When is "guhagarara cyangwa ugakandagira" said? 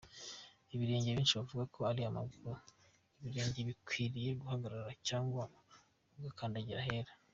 4.41-6.79